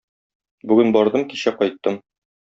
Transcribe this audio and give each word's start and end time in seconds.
Бүген 0.71 0.93
бардым, 0.95 1.25
кичә 1.33 1.53
кайттым. 1.61 2.01